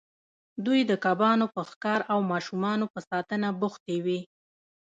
[0.65, 4.19] دوی د کبانو په ښکار او ماشومانو په ساتنه بوختې وې.